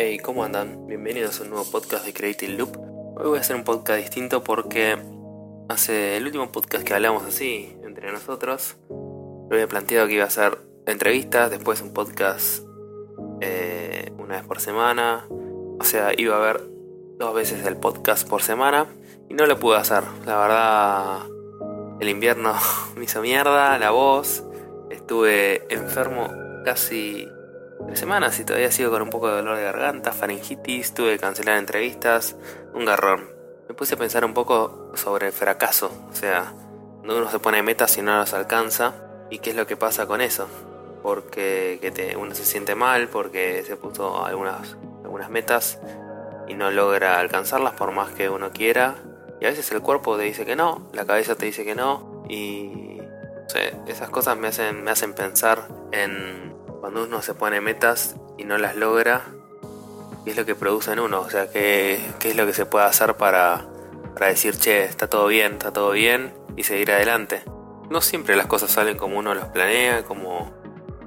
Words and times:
Hey, 0.00 0.18
¿cómo 0.20 0.44
andan? 0.44 0.86
Bienvenidos 0.86 1.40
a 1.40 1.42
un 1.42 1.50
nuevo 1.50 1.64
podcast 1.64 2.06
de 2.06 2.12
Creative 2.12 2.52
Loop. 2.52 2.76
Hoy 3.16 3.26
voy 3.30 3.38
a 3.38 3.40
hacer 3.40 3.56
un 3.56 3.64
podcast 3.64 3.98
distinto 3.98 4.44
porque 4.44 4.96
hace 5.68 6.16
el 6.16 6.24
último 6.24 6.52
podcast 6.52 6.84
que 6.84 6.94
hablamos 6.94 7.24
así 7.24 7.76
entre 7.82 8.12
nosotros, 8.12 8.76
lo 8.88 9.48
había 9.50 9.66
planteado 9.66 10.06
que 10.06 10.14
iba 10.14 10.22
a 10.22 10.28
hacer 10.28 10.56
entrevistas, 10.86 11.50
después 11.50 11.80
un 11.80 11.92
podcast 11.92 12.62
eh, 13.40 14.12
una 14.18 14.36
vez 14.36 14.44
por 14.44 14.60
semana, 14.60 15.26
o 15.28 15.82
sea, 15.82 16.12
iba 16.16 16.36
a 16.36 16.38
haber 16.38 16.60
dos 17.18 17.34
veces 17.34 17.66
el 17.66 17.76
podcast 17.76 18.28
por 18.28 18.40
semana 18.40 18.86
y 19.28 19.34
no 19.34 19.46
lo 19.46 19.58
pude 19.58 19.78
hacer. 19.78 20.04
La 20.24 20.38
verdad, 20.38 21.26
el 21.98 22.08
invierno 22.08 22.54
me 22.96 23.02
hizo 23.02 23.20
mierda, 23.20 23.76
la 23.80 23.90
voz, 23.90 24.44
estuve 24.90 25.66
enfermo 25.74 26.28
casi 26.64 27.26
tres 27.86 27.98
semanas 27.98 28.38
y 28.40 28.44
todavía 28.44 28.70
sigo 28.70 28.90
con 28.90 29.02
un 29.02 29.10
poco 29.10 29.28
de 29.28 29.36
dolor 29.36 29.56
de 29.56 29.64
garganta, 29.64 30.12
faringitis, 30.12 30.94
tuve 30.94 31.12
que 31.12 31.18
cancelar 31.18 31.58
entrevistas, 31.58 32.36
un 32.74 32.84
garrón. 32.84 33.28
Me 33.68 33.74
puse 33.74 33.94
a 33.94 33.96
pensar 33.98 34.24
un 34.24 34.34
poco 34.34 34.92
sobre 34.94 35.26
el 35.26 35.32
fracaso, 35.32 35.90
o 36.10 36.14
sea, 36.14 36.52
cuando 36.98 37.18
uno 37.18 37.30
se 37.30 37.38
pone 37.38 37.62
metas 37.62 37.96
y 37.98 38.02
no 38.02 38.16
las 38.18 38.34
alcanza, 38.34 38.94
y 39.30 39.38
qué 39.38 39.50
es 39.50 39.56
lo 39.56 39.66
que 39.66 39.76
pasa 39.76 40.06
con 40.06 40.20
eso. 40.20 40.48
Porque 41.02 41.78
que 41.80 42.16
uno 42.16 42.34
se 42.34 42.44
siente 42.44 42.74
mal, 42.74 43.08
porque 43.08 43.62
se 43.64 43.76
puso 43.76 44.24
algunas, 44.24 44.76
algunas 45.04 45.30
metas 45.30 45.78
y 46.48 46.54
no 46.54 46.70
logra 46.70 47.20
alcanzarlas 47.20 47.74
por 47.74 47.92
más 47.92 48.10
que 48.10 48.28
uno 48.28 48.50
quiera. 48.50 48.96
Y 49.40 49.46
a 49.46 49.50
veces 49.50 49.70
el 49.70 49.80
cuerpo 49.80 50.16
te 50.16 50.24
dice 50.24 50.44
que 50.44 50.56
no, 50.56 50.88
la 50.92 51.04
cabeza 51.06 51.36
te 51.36 51.46
dice 51.46 51.64
que 51.64 51.74
no, 51.74 52.24
y 52.28 53.00
esas 53.86 54.10
cosas 54.10 54.36
me 54.36 54.48
hacen, 54.48 54.82
me 54.82 54.90
hacen 54.90 55.14
pensar 55.14 55.68
en 55.92 56.54
cuando 56.80 57.04
uno 57.04 57.22
se 57.22 57.34
pone 57.34 57.60
metas 57.60 58.16
y 58.36 58.44
no 58.44 58.58
las 58.58 58.76
logra, 58.76 59.22
¿qué 60.24 60.30
es 60.30 60.36
lo 60.36 60.46
que 60.46 60.54
produce 60.54 60.92
en 60.92 61.00
uno? 61.00 61.20
O 61.20 61.30
sea, 61.30 61.50
¿qué, 61.50 62.00
qué 62.18 62.30
es 62.30 62.36
lo 62.36 62.46
que 62.46 62.52
se 62.52 62.66
puede 62.66 62.86
hacer 62.86 63.14
para, 63.16 63.66
para 64.14 64.26
decir, 64.26 64.56
che, 64.58 64.84
está 64.84 65.08
todo 65.08 65.26
bien, 65.26 65.52
está 65.52 65.72
todo 65.72 65.90
bien 65.90 66.34
y 66.56 66.64
seguir 66.64 66.92
adelante? 66.92 67.42
No 67.90 68.00
siempre 68.00 68.36
las 68.36 68.46
cosas 68.46 68.70
salen 68.70 68.96
como 68.96 69.18
uno 69.18 69.34
los 69.34 69.46
planea, 69.46 70.04
como 70.04 70.52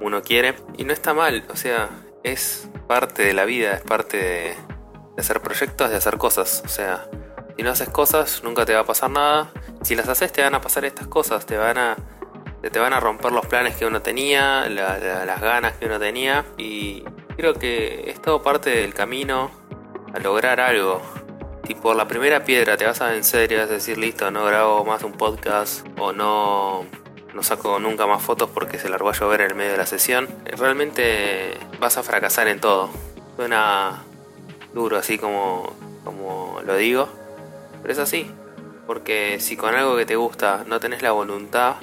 uno 0.00 0.22
quiere, 0.22 0.56
y 0.76 0.84
no 0.84 0.92
está 0.92 1.14
mal, 1.14 1.44
o 1.48 1.56
sea, 1.56 1.88
es 2.22 2.68
parte 2.86 3.22
de 3.22 3.34
la 3.34 3.44
vida, 3.44 3.74
es 3.74 3.82
parte 3.82 4.16
de, 4.16 4.56
hacer 5.16 5.40
proyectos, 5.40 5.90
de 5.90 5.96
hacer 5.96 6.18
cosas, 6.18 6.62
o 6.64 6.68
sea, 6.68 7.08
si 7.56 7.62
no 7.62 7.70
haces 7.70 7.88
cosas, 7.88 8.42
nunca 8.42 8.64
te 8.64 8.74
va 8.74 8.80
a 8.80 8.84
pasar 8.84 9.10
nada. 9.10 9.52
Si 9.82 9.94
las 9.94 10.08
haces, 10.08 10.32
te 10.32 10.42
van 10.42 10.54
a 10.54 10.60
pasar 10.60 10.84
estas 10.84 11.06
cosas, 11.06 11.44
te 11.46 11.56
van 11.56 11.78
a 11.78 11.96
te 12.70 12.78
van 12.78 12.92
a 12.92 13.00
romper 13.00 13.32
los 13.32 13.46
planes 13.46 13.76
que 13.76 13.86
uno 13.86 14.02
tenía, 14.02 14.68
las 14.68 15.40
ganas 15.40 15.76
que 15.76 15.86
uno 15.86 15.98
tenía 15.98 16.44
y 16.56 17.02
creo 17.36 17.54
que 17.54 18.08
es 18.10 18.22
todo 18.22 18.42
parte 18.42 18.70
del 18.70 18.94
camino 18.94 19.50
a 20.14 20.20
lograr 20.20 20.60
algo. 20.60 21.02
Si 21.66 21.74
por 21.74 21.96
la 21.96 22.06
primera 22.06 22.44
piedra 22.44 22.76
te 22.76 22.84
vas 22.86 23.00
a 23.00 23.08
vencer 23.08 23.50
y 23.52 23.56
vas 23.56 23.70
a 23.70 23.74
decir 23.74 23.98
listo, 23.98 24.30
no 24.30 24.44
grabo 24.44 24.84
más 24.84 25.02
un 25.02 25.12
podcast 25.12 25.86
o 25.98 26.12
no, 26.12 26.84
no 27.34 27.42
saco 27.42 27.78
nunca 27.78 28.06
más 28.06 28.22
fotos 28.22 28.50
porque 28.50 28.78
se 28.78 28.88
largó 28.88 29.10
a 29.10 29.12
llover 29.12 29.40
en 29.40 29.50
el 29.50 29.56
medio 29.56 29.72
de 29.72 29.78
la 29.78 29.86
sesión, 29.86 30.28
realmente 30.44 31.56
vas 31.80 31.98
a 31.98 32.02
fracasar 32.02 32.48
en 32.48 32.60
todo. 32.60 32.90
Suena 33.36 34.02
duro 34.74 34.98
así 34.98 35.18
como, 35.18 35.72
como 36.04 36.60
lo 36.64 36.76
digo, 36.76 37.08
pero 37.80 37.92
es 37.92 37.98
así. 37.98 38.30
Porque 38.86 39.38
si 39.40 39.56
con 39.56 39.74
algo 39.74 39.96
que 39.96 40.06
te 40.06 40.16
gusta 40.16 40.64
no 40.66 40.80
tenés 40.80 41.02
la 41.02 41.12
voluntad 41.12 41.76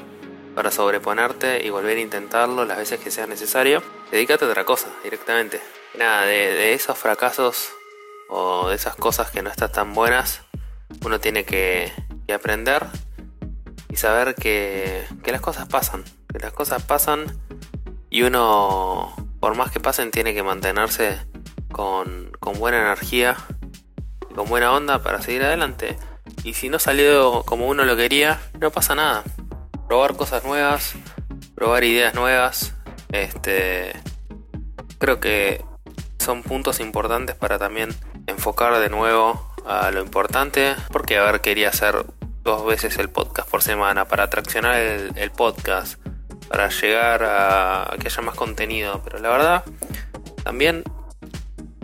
para 0.60 0.72
sobreponerte 0.72 1.66
y 1.66 1.70
volver 1.70 1.96
a 1.96 2.02
intentarlo 2.02 2.66
las 2.66 2.78
veces 2.78 3.00
que 3.00 3.12
sea 3.12 3.26
necesario, 3.26 3.82
dedícate 4.12 4.44
a 4.44 4.50
otra 4.50 4.66
cosa 4.66 4.90
directamente. 5.06 5.62
Nada, 5.98 6.26
de, 6.26 6.74
esos 6.74 6.98
fracasos 6.98 7.70
o 8.28 8.68
de 8.68 8.76
esas 8.76 8.98
cosas 8.98 9.32
que 9.32 9.42
no 9.42 9.50
están 9.50 9.72
tan 9.72 9.94
buenas, 9.94 10.42
uno 11.06 11.22
tiene 11.22 11.46
que, 11.46 11.94
aprender 12.36 12.88
y 13.88 13.96
saber 13.96 14.36
que, 14.36 15.06
las 15.24 15.40
cosas 15.40 15.66
pasan, 15.70 16.04
que 16.28 16.40
las 16.40 16.52
cosas 16.52 16.84
pasan 16.84 17.40
y 18.10 18.24
uno, 18.24 19.16
por 19.40 19.56
más 19.56 19.72
que 19.72 19.80
pasen, 19.80 20.12
tiene 20.12 20.34
que 20.34 20.44
mantenerse 20.44 21.26
con, 21.72 22.34
con 22.42 22.60
buena 22.60 22.82
energía 22.82 23.38
y 24.30 24.34
con 24.34 24.50
buena 24.50 24.74
onda 24.74 25.02
para 25.02 25.22
seguir 25.22 25.42
adelante. 25.42 25.98
Y 26.44 26.54
si 26.56 26.68
no 26.68 26.80
salió 26.80 27.44
como 27.46 27.70
uno 27.70 27.86
lo 27.86 27.96
quería, 27.96 28.42
no 28.60 28.72
pasa 28.72 28.94
nada 28.94 29.24
probar 29.90 30.16
cosas 30.16 30.44
nuevas, 30.44 30.94
probar 31.56 31.84
ideas 31.84 32.14
nuevas. 32.14 32.76
Este, 33.12 33.92
creo 35.00 35.20
que 35.20 35.66
son 36.20 36.44
puntos 36.44 36.80
importantes 36.80 37.36
para 37.36 37.58
también 37.58 37.90
enfocar 38.28 38.80
de 38.80 38.90
nuevo 38.90 39.52
a 39.66 39.90
lo 39.90 40.02
importante. 40.02 40.76
Porque, 40.92 41.18
a 41.18 41.24
ver, 41.24 41.42
quería 41.42 41.70
hacer 41.70 42.06
dos 42.44 42.68
veces 42.68 43.00
el 43.00 43.10
podcast 43.10 43.50
por 43.50 43.64
semana 43.64 44.06
para 44.06 44.30
traccionar 44.30 44.76
el, 44.76 45.32
podcast, 45.32 46.00
para 46.48 46.70
llegar 46.70 47.24
a, 47.24 47.96
que 48.00 48.10
haya 48.10 48.22
más 48.22 48.36
contenido. 48.36 49.02
Pero 49.04 49.18
la 49.18 49.30
verdad, 49.30 49.64
también 50.44 50.84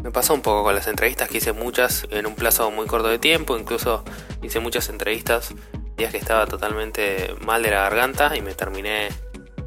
me 0.04 0.12
pasó 0.12 0.36
un 0.36 0.44
poco 0.44 0.64
con 0.64 0.76
las 0.76 0.86
entrevistas 0.86 1.28
que 1.28 1.38
hice 1.38 1.54
muchas 1.54 2.06
en 2.12 2.28
un 2.28 2.36
plazo 2.36 2.70
muy 2.70 2.86
corto 2.86 3.08
de 3.08 3.18
tiempo. 3.18 3.58
Incluso 3.58 4.06
hice 4.44 4.60
muchas 4.60 4.90
entrevistas 4.90 5.56
días 5.98 6.12
que 6.12 6.18
estaba 6.18 6.46
totalmente 6.46 7.36
mal 7.46 7.64
de 7.64 7.72
la 7.72 7.82
garganta 7.82 8.36
y 8.36 8.42
me 8.42 8.54
terminé 8.54 9.10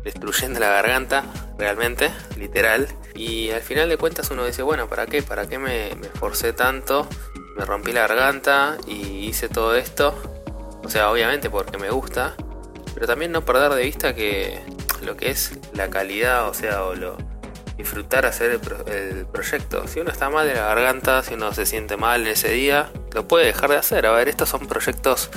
destruyendo 0.05 0.61
la 0.61 0.69
garganta, 0.69 1.25
realmente, 1.59 2.11
literal. 2.37 2.89
Y 3.15 3.51
al 3.51 3.63
final 3.63 3.89
de 3.89 3.97
cuentas 3.97 4.31
uno 4.31 4.45
dice, 4.45 4.63
bueno, 4.63 4.89
¿para 4.89 5.07
qué? 5.07 5.23
¿Para 5.23 5.47
qué 5.47 5.59
me, 5.59 5.95
me 5.97 6.09
forcé 6.09 6.53
tanto? 6.53 7.09
Me 7.57 7.65
rompí 7.65 7.93
la 7.93 8.07
garganta 8.07 8.77
y 8.87 9.27
hice 9.27 9.49
todo 9.49 9.75
esto. 9.75 10.15
O 10.85 10.89
sea, 10.89 11.11
obviamente 11.11 11.51
porque 11.51 11.77
me 11.77 11.91
gusta, 11.91 12.35
pero 12.95 13.07
también 13.07 13.33
no 13.33 13.45
perder 13.45 13.73
de 13.73 13.83
vista 13.83 14.15
que 14.15 14.61
lo 15.03 15.17
que 15.17 15.31
es 15.31 15.59
la 15.75 15.91
calidad, 15.91 16.49
o 16.49 16.55
sea, 16.55 16.85
o 16.85 16.95
lo 16.95 17.17
disfrutar 17.79 18.27
hacer 18.27 18.61
el, 18.87 19.27
proyecto. 19.27 19.87
Si 19.87 20.01
uno 20.01 20.11
está 20.11 20.29
mal 20.29 20.47
de 20.47 20.55
la 20.55 20.67
garganta, 20.67 21.23
si 21.23 21.35
uno 21.35 21.55
se 21.55 21.65
siente 21.65 21.97
mal 21.97 22.27
ese 22.27 22.51
día, 22.51 22.91
lo 23.13 23.29
puede 23.29 23.47
dejar 23.47 23.71
de 23.71 23.77
hacer. 23.77 24.05
A 24.07 24.13
ver, 24.13 24.29
estos 24.29 24.49
son 24.49 24.67
proyectos 24.67 25.31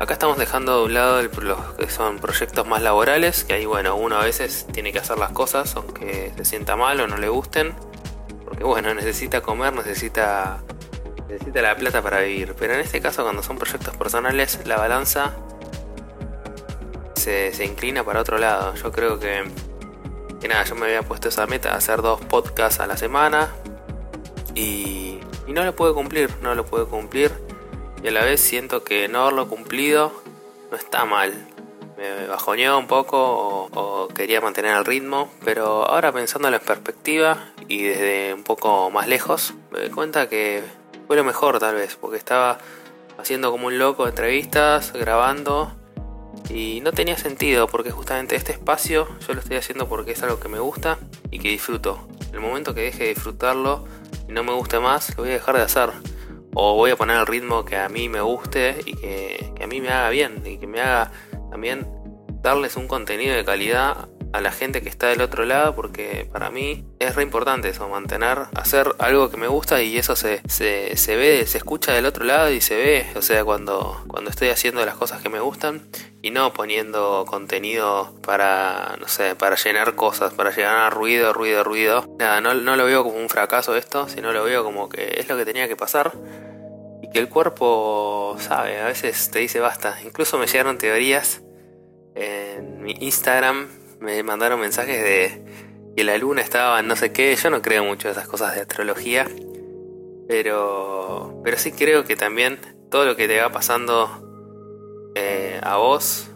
Acá 0.00 0.14
estamos 0.14 0.38
dejando 0.38 0.78
de 0.78 0.84
un 0.86 0.94
lado 0.94 1.22
los 1.22 1.58
que 1.78 1.88
son 1.88 2.18
proyectos 2.18 2.66
más 2.66 2.82
laborales, 2.82 3.44
que 3.44 3.54
ahí 3.54 3.64
bueno, 3.64 3.94
uno 3.94 4.16
a 4.16 4.24
veces 4.24 4.66
tiene 4.72 4.92
que 4.92 4.98
hacer 4.98 5.18
las 5.18 5.30
cosas 5.30 5.76
aunque 5.76 6.32
se 6.36 6.44
sienta 6.44 6.74
mal 6.74 7.00
o 7.00 7.06
no 7.06 7.16
le 7.16 7.28
gusten, 7.28 7.74
porque 8.44 8.64
bueno, 8.64 8.92
necesita 8.92 9.40
comer, 9.40 9.72
necesita, 9.72 10.58
necesita 11.28 11.62
la 11.62 11.76
plata 11.76 12.02
para 12.02 12.20
vivir. 12.20 12.56
Pero 12.58 12.74
en 12.74 12.80
este 12.80 13.00
caso 13.00 13.22
cuando 13.22 13.44
son 13.44 13.56
proyectos 13.56 13.96
personales, 13.96 14.58
la 14.66 14.76
balanza 14.76 15.32
se, 17.14 17.64
inclina 17.64 18.02
para 18.02 18.20
otro 18.20 18.38
lado. 18.38 18.74
Yo 18.74 18.90
creo 18.90 19.20
que, 19.20 19.44
que 20.40 20.48
nada, 20.48 20.64
yo 20.64 20.74
me 20.74 20.86
había 20.86 21.02
puesto 21.02 21.28
esa 21.28 21.46
meta 21.46 21.76
hacer 21.76 22.02
dos 22.02 22.20
podcasts 22.20 22.80
a 22.80 22.88
la 22.88 22.96
semana 22.96 23.48
y, 24.56 25.20
y 25.46 25.52
no 25.52 25.62
lo 25.64 25.74
puedo 25.76 25.94
cumplir, 25.94 26.30
no 26.42 26.56
lo 26.56 26.66
puedo 26.66 26.88
cumplir 26.88 27.43
y 28.04 28.08
a 28.08 28.10
la 28.10 28.22
vez 28.22 28.40
siento 28.40 28.84
que 28.84 29.08
no 29.08 29.22
haberlo 29.22 29.48
cumplido 29.48 30.12
no 30.70 30.76
está 30.76 31.06
mal. 31.06 31.32
Me 31.96 32.26
bajoneó 32.26 32.78
un 32.78 32.86
poco 32.86 33.70
o, 33.72 34.08
quería 34.08 34.42
mantener 34.42 34.76
el 34.76 34.84
ritmo, 34.84 35.30
pero 35.42 35.88
ahora 35.88 36.12
pensándolo 36.12 36.56
en 36.56 36.62
perspectiva 36.62 37.52
y 37.66 37.82
desde 37.84 38.34
un 38.34 38.44
poco 38.44 38.90
más 38.90 39.08
lejos, 39.08 39.54
me 39.70 39.80
doy 39.80 39.88
cuenta 39.88 40.28
que 40.28 40.62
fue 41.06 41.16
lo 41.16 41.24
mejor 41.24 41.58
tal 41.58 41.76
vez, 41.76 41.96
porque 41.96 42.18
estaba 42.18 42.58
haciendo 43.16 43.50
como 43.50 43.68
un 43.68 43.78
loco 43.78 44.06
entrevistas, 44.06 44.92
grabando 44.92 45.72
y 46.50 46.82
no 46.82 46.92
tenía 46.92 47.16
sentido 47.16 47.68
porque 47.68 47.90
justamente 47.90 48.36
este 48.36 48.52
espacio 48.52 49.08
yo 49.26 49.32
lo 49.32 49.40
estoy 49.40 49.56
haciendo 49.56 49.88
porque 49.88 50.12
es 50.12 50.22
algo 50.22 50.38
que 50.38 50.48
me 50.48 50.58
gusta 50.58 50.98
y 51.30 51.38
que 51.38 51.48
disfruto. 51.48 52.06
El 52.34 52.40
momento 52.40 52.74
que 52.74 52.82
deje 52.82 53.04
de 53.04 53.08
disfrutarlo 53.10 53.86
y 54.28 54.32
no 54.32 54.44
me 54.44 54.52
guste 54.52 54.78
más, 54.78 55.16
lo 55.16 55.22
voy 55.22 55.30
a 55.30 55.34
dejar 55.34 55.56
de 55.56 55.62
hacer 55.62 56.13
o 56.54 56.74
voy 56.74 56.90
a 56.90 56.96
poner 56.96 57.18
el 57.18 57.26
ritmo 57.26 57.64
que 57.64 57.76
a 57.76 57.88
mí 57.88 58.08
me 58.08 58.20
guste 58.20 58.76
y 58.86 58.94
que, 58.94 59.52
a 59.62 59.66
mí 59.66 59.80
me 59.80 59.88
haga 59.88 60.10
bien 60.10 60.42
y 60.44 60.58
que 60.58 60.66
me 60.66 60.80
haga 60.80 61.10
también 61.50 61.86
darles 62.42 62.76
un 62.76 62.88
contenido 62.88 63.34
de 63.34 63.44
calidad 63.44 64.08
a 64.34 64.40
la 64.40 64.50
gente 64.50 64.82
que 64.82 64.88
está 64.88 65.06
del 65.06 65.20
otro 65.20 65.44
lado 65.44 65.76
porque 65.76 66.28
para 66.32 66.50
mí 66.50 66.84
es 66.98 67.14
re 67.14 67.22
importante 67.22 67.68
eso, 67.68 67.88
mantener, 67.88 68.38
hacer 68.56 68.92
algo 68.98 69.30
que 69.30 69.36
me 69.36 69.46
gusta 69.46 69.80
y 69.80 69.96
eso 69.96 70.16
se, 70.16 70.42
se, 70.48 70.96
se, 70.96 71.16
ve, 71.16 71.46
se 71.46 71.58
escucha 71.58 71.92
del 71.92 72.04
otro 72.04 72.24
lado 72.24 72.50
y 72.50 72.60
se 72.60 72.74
ve, 72.74 73.06
o 73.14 73.22
sea, 73.22 73.44
cuando, 73.44 74.02
cuando 74.08 74.30
estoy 74.30 74.48
haciendo 74.48 74.84
las 74.84 74.96
cosas 74.96 75.22
que 75.22 75.28
me 75.28 75.38
gustan 75.38 75.88
y 76.20 76.32
no 76.32 76.52
poniendo 76.52 77.24
contenido 77.28 78.12
para, 78.22 78.96
no 79.00 79.06
sé, 79.06 79.36
para 79.36 79.54
llenar 79.54 79.94
cosas, 79.94 80.34
para 80.34 80.50
llegar 80.50 80.78
a 80.78 80.90
ruido, 80.90 81.32
ruido, 81.32 81.62
ruido. 81.62 82.04
Nada, 82.18 82.40
no, 82.40 82.54
no 82.54 82.74
lo 82.74 82.86
veo 82.86 83.04
como 83.04 83.18
un 83.18 83.28
fracaso 83.28 83.76
esto, 83.76 84.08
sino 84.08 84.32
lo 84.32 84.42
veo 84.42 84.64
como 84.64 84.88
que 84.88 85.14
es 85.16 85.28
lo 85.28 85.36
que 85.36 85.44
tenía 85.44 85.68
que 85.68 85.76
pasar 85.76 86.12
que 87.14 87.20
el 87.20 87.28
cuerpo 87.28 88.36
sabe, 88.40 88.80
a 88.80 88.86
veces 88.86 89.30
te 89.30 89.38
dice 89.38 89.60
basta. 89.60 89.96
Incluso 90.04 90.36
me 90.36 90.46
llegaron 90.46 90.78
teorías 90.78 91.42
en 92.16 92.82
mi 92.82 92.96
Instagram, 93.00 93.68
me 94.00 94.22
mandaron 94.24 94.60
mensajes 94.60 95.00
de 95.00 95.44
que 95.96 96.02
la 96.02 96.18
luna 96.18 96.42
estaba 96.42 96.80
en 96.80 96.88
no 96.88 96.96
sé 96.96 97.12
qué, 97.12 97.34
yo 97.36 97.50
no 97.50 97.62
creo 97.62 97.84
mucho 97.84 98.10
esas 98.10 98.26
cosas 98.26 98.56
de 98.56 98.62
astrología, 98.62 99.28
Pero, 100.26 101.40
pero 101.44 101.56
sí 101.56 101.70
creo 101.70 102.04
que 102.04 102.16
también 102.16 102.58
todo 102.90 103.04
lo 103.04 103.14
que 103.14 103.28
te 103.28 103.40
va 103.40 103.50
pasando 103.50 105.12
eh, 105.14 105.60
a 105.62 105.76
vos, 105.76 106.30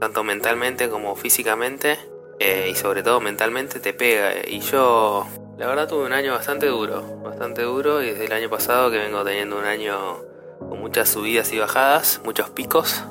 tanto 0.00 0.22
mentalmente 0.22 0.90
como 0.90 1.16
físicamente, 1.16 1.98
eh, 2.38 2.68
y 2.70 2.74
sobre 2.74 3.02
todo 3.02 3.20
mentalmente 3.20 3.80
te 3.80 3.94
pega. 3.94 4.32
Y 4.46 4.60
yo, 4.60 5.26
la 5.60 5.66
verdad, 5.66 5.86
tuve 5.86 6.06
un 6.06 6.14
año 6.14 6.32
bastante 6.32 6.66
duro, 6.68 7.20
bastante 7.22 7.60
duro, 7.60 8.02
y 8.02 8.06
desde 8.06 8.24
el 8.24 8.32
año 8.32 8.48
pasado 8.48 8.90
que 8.90 8.96
vengo 8.96 9.22
teniendo 9.24 9.58
un 9.58 9.66
año 9.66 10.24
con 10.58 10.80
muchas 10.80 11.10
subidas 11.10 11.52
y 11.52 11.58
bajadas, 11.58 12.22
muchos 12.24 12.48
picos 12.48 13.04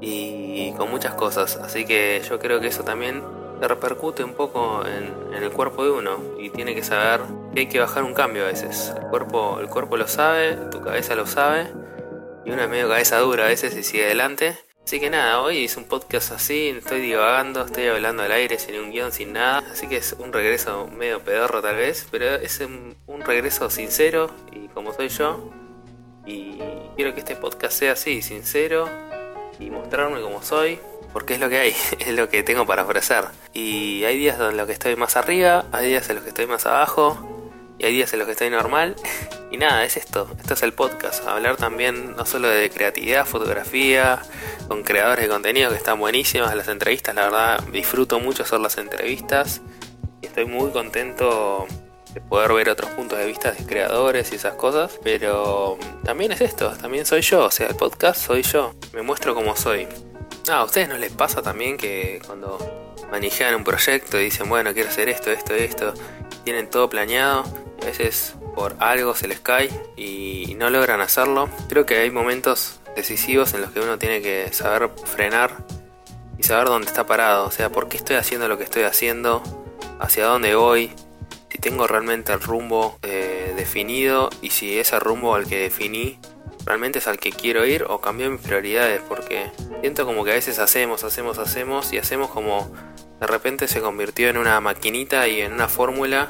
y 0.00 0.72
con 0.76 0.88
muchas 0.88 1.14
cosas. 1.14 1.56
Así 1.56 1.84
que 1.84 2.22
yo 2.28 2.38
creo 2.38 2.60
que 2.60 2.68
eso 2.68 2.84
también 2.84 3.24
repercute 3.60 4.22
un 4.22 4.34
poco 4.34 4.84
en, 4.86 5.34
el 5.34 5.50
cuerpo 5.50 5.84
de 5.84 5.90
uno 5.90 6.20
y 6.38 6.50
tiene 6.50 6.74
que 6.74 6.84
saber 6.84 7.22
que 7.52 7.60
hay 7.60 7.66
que 7.68 7.80
bajar 7.80 8.04
un 8.04 8.14
cambio 8.14 8.44
a 8.44 8.46
veces. 8.46 8.94
El 8.96 9.08
cuerpo, 9.08 9.58
el 9.60 9.68
cuerpo 9.68 9.96
lo 9.96 10.06
sabe, 10.06 10.54
tu 10.70 10.80
cabeza 10.80 11.16
lo 11.16 11.26
sabe 11.26 11.72
y 12.44 12.50
es 12.50 12.68
medio 12.68 12.88
cabeza 12.88 13.18
dura 13.18 13.46
a 13.46 13.48
veces 13.48 13.76
y 13.76 13.82
sigue 13.82 14.04
adelante. 14.06 14.56
Así 14.88 15.00
que 15.00 15.10
nada, 15.10 15.42
hoy 15.42 15.66
es 15.66 15.76
un 15.76 15.84
podcast 15.84 16.32
así, 16.32 16.68
estoy 16.68 17.02
divagando, 17.02 17.66
estoy 17.66 17.88
hablando 17.88 18.22
al 18.22 18.32
aire 18.32 18.58
sin 18.58 18.74
un 18.80 18.90
guion, 18.90 19.12
sin 19.12 19.34
nada. 19.34 19.62
Así 19.70 19.86
que 19.86 19.98
es 19.98 20.14
un 20.18 20.32
regreso 20.32 20.86
medio 20.86 21.22
pedorro 21.22 21.60
tal 21.60 21.76
vez, 21.76 22.08
pero 22.10 22.36
es 22.36 22.58
un, 22.60 22.96
un 23.06 23.20
regreso 23.20 23.68
sincero 23.68 24.30
y 24.50 24.68
como 24.68 24.94
soy 24.94 25.10
yo. 25.10 25.52
Y 26.24 26.58
quiero 26.96 27.12
que 27.12 27.20
este 27.20 27.36
podcast 27.36 27.78
sea 27.78 27.92
así, 27.92 28.22
sincero 28.22 28.88
y 29.60 29.68
mostrarme 29.68 30.22
como 30.22 30.42
soy, 30.42 30.78
porque 31.12 31.34
es 31.34 31.40
lo 31.40 31.50
que 31.50 31.58
hay, 31.58 31.76
es 31.98 32.14
lo 32.14 32.30
que 32.30 32.42
tengo 32.42 32.64
para 32.64 32.84
ofrecer. 32.84 33.26
Y 33.52 34.04
hay 34.04 34.16
días 34.16 34.40
en 34.40 34.56
los 34.56 34.66
que 34.66 34.72
estoy 34.72 34.96
más 34.96 35.18
arriba, 35.18 35.66
hay 35.70 35.88
días 35.88 36.08
en 36.08 36.14
los 36.14 36.24
que 36.24 36.30
estoy 36.30 36.46
más 36.46 36.64
abajo, 36.64 37.52
y 37.78 37.84
hay 37.84 37.92
días 37.92 38.10
en 38.14 38.20
los 38.20 38.26
que 38.26 38.32
estoy 38.32 38.48
normal. 38.48 38.96
Y 39.50 39.56
nada, 39.56 39.84
es 39.84 39.96
esto, 39.96 40.28
esto 40.38 40.54
es 40.54 40.62
el 40.62 40.74
podcast, 40.74 41.26
hablar 41.26 41.56
también 41.56 42.14
no 42.16 42.26
solo 42.26 42.48
de 42.48 42.68
creatividad, 42.68 43.24
fotografía, 43.24 44.20
con 44.68 44.82
creadores 44.82 45.24
de 45.24 45.30
contenido 45.30 45.70
que 45.70 45.76
están 45.76 45.98
buenísimas, 45.98 46.54
las 46.54 46.68
entrevistas, 46.68 47.14
la 47.14 47.24
verdad 47.24 47.64
disfruto 47.72 48.20
mucho 48.20 48.42
hacer 48.42 48.60
las 48.60 48.76
entrevistas 48.76 49.62
y 50.20 50.26
estoy 50.26 50.44
muy 50.44 50.70
contento 50.70 51.66
de 52.12 52.20
poder 52.20 52.52
ver 52.52 52.68
otros 52.68 52.90
puntos 52.90 53.18
de 53.18 53.26
vista 53.26 53.52
de 53.52 53.64
creadores 53.64 54.32
y 54.32 54.36
esas 54.36 54.54
cosas, 54.54 54.98
pero 55.02 55.78
también 56.04 56.32
es 56.32 56.42
esto, 56.42 56.70
también 56.80 57.06
soy 57.06 57.22
yo, 57.22 57.44
o 57.44 57.50
sea, 57.50 57.68
el 57.68 57.76
podcast 57.76 58.20
soy 58.26 58.42
yo, 58.42 58.74
me 58.92 59.00
muestro 59.00 59.34
como 59.34 59.56
soy. 59.56 59.88
Ah, 60.50 60.58
¿a 60.58 60.64
ustedes 60.64 60.88
no 60.88 60.98
les 60.98 61.12
pasa 61.12 61.40
también 61.40 61.76
que 61.76 62.20
cuando 62.26 62.58
manejan 63.10 63.54
un 63.54 63.64
proyecto 63.64 64.18
y 64.20 64.24
dicen, 64.24 64.48
bueno, 64.48 64.72
quiero 64.74 64.88
hacer 64.88 65.08
esto, 65.08 65.30
esto, 65.30 65.54
esto, 65.54 65.94
tienen 66.44 66.68
todo 66.70 66.88
planeado, 66.88 67.44
a 67.82 67.84
veces 67.86 68.34
por 68.54 68.76
algo 68.78 69.14
se 69.14 69.28
les 69.28 69.40
cae 69.40 69.70
y 69.96 70.54
no 70.58 70.70
logran 70.70 71.00
hacerlo? 71.00 71.48
Creo 71.68 71.86
que 71.86 71.98
hay 71.98 72.10
momentos 72.10 72.80
decisivos 72.96 73.54
en 73.54 73.60
los 73.60 73.70
que 73.70 73.80
uno 73.80 73.98
tiene 73.98 74.20
que 74.20 74.52
saber 74.52 74.90
frenar 75.04 75.64
y 76.38 76.42
saber 76.42 76.68
dónde 76.68 76.88
está 76.88 77.06
parado, 77.06 77.46
o 77.46 77.50
sea, 77.50 77.70
por 77.70 77.88
qué 77.88 77.96
estoy 77.96 78.16
haciendo 78.16 78.48
lo 78.48 78.58
que 78.58 78.64
estoy 78.64 78.82
haciendo, 78.84 79.42
hacia 79.98 80.26
dónde 80.26 80.54
voy, 80.54 80.92
si 81.50 81.58
tengo 81.58 81.86
realmente 81.86 82.32
el 82.32 82.40
rumbo 82.40 82.98
eh, 83.02 83.54
definido 83.56 84.30
y 84.42 84.50
si 84.50 84.78
ese 84.78 84.98
rumbo 85.00 85.34
al 85.34 85.46
que 85.46 85.58
definí 85.58 86.18
realmente 86.64 86.98
es 86.98 87.08
al 87.08 87.18
que 87.18 87.30
quiero 87.30 87.64
ir 87.64 87.84
o 87.88 88.00
cambió 88.00 88.30
mis 88.30 88.40
prioridades 88.40 89.00
porque 89.08 89.50
siento 89.80 90.04
como 90.04 90.24
que 90.24 90.32
a 90.32 90.34
veces 90.34 90.58
hacemos, 90.58 91.02
hacemos, 91.02 91.38
hacemos 91.38 91.92
y 91.92 91.98
hacemos 91.98 92.30
como 92.30 92.70
de 93.20 93.26
repente 93.26 93.66
se 93.66 93.80
convirtió 93.80 94.28
en 94.28 94.36
una 94.36 94.60
maquinita 94.60 95.26
y 95.28 95.40
en 95.40 95.54
una 95.54 95.68
fórmula 95.68 96.28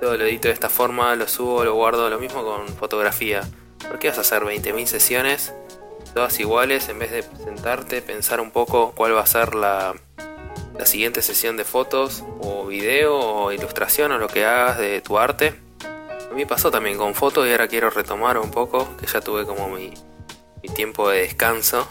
todo 0.00 0.16
lo 0.16 0.24
edito 0.24 0.48
de 0.48 0.54
esta 0.54 0.68
forma, 0.68 1.14
lo 1.14 1.28
subo, 1.28 1.64
lo 1.64 1.74
guardo, 1.74 2.08
lo 2.10 2.18
mismo 2.18 2.44
con 2.44 2.68
fotografía. 2.68 3.42
¿Por 3.86 3.98
qué 3.98 4.08
vas 4.08 4.18
a 4.18 4.22
hacer 4.22 4.42
20.000 4.42 4.86
sesiones 4.86 5.52
todas 6.16 6.40
iguales 6.40 6.88
en 6.88 6.98
vez 6.98 7.10
de 7.10 7.22
sentarte, 7.44 8.00
pensar 8.00 8.40
un 8.40 8.50
poco 8.50 8.92
cuál 8.94 9.14
va 9.14 9.20
a 9.20 9.26
ser 9.26 9.54
la, 9.54 9.94
la 10.78 10.86
siguiente 10.86 11.20
sesión 11.20 11.58
de 11.58 11.64
fotos 11.64 12.24
o 12.40 12.64
video 12.64 13.18
o 13.18 13.52
ilustración 13.52 14.12
o 14.12 14.18
lo 14.18 14.26
que 14.26 14.46
hagas 14.46 14.78
de 14.78 15.02
tu 15.02 15.18
arte. 15.18 15.54
A 16.30 16.34
mí 16.34 16.46
pasó 16.46 16.70
también 16.70 16.96
con 16.96 17.14
fotos 17.14 17.46
y 17.46 17.50
ahora 17.50 17.68
quiero 17.68 17.90
retomar 17.90 18.38
un 18.38 18.50
poco, 18.50 18.96
que 18.96 19.06
ya 19.06 19.20
tuve 19.20 19.44
como 19.44 19.68
mi, 19.68 19.92
mi 20.62 20.68
tiempo 20.70 21.10
de 21.10 21.20
descanso. 21.20 21.86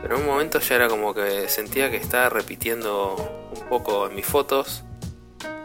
Pero 0.00 0.16
en 0.16 0.22
un 0.22 0.26
momento 0.26 0.58
ya 0.58 0.74
era 0.74 0.88
como 0.88 1.12
que 1.12 1.46
sentía 1.50 1.90
que 1.90 1.98
estaba 1.98 2.30
repitiendo 2.30 3.16
un 3.54 3.68
poco 3.68 4.06
en 4.06 4.14
mis 4.14 4.24
fotos 4.24 4.84